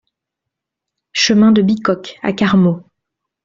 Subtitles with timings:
[1.13, 2.81] Chemin de Bicoq à Carmaux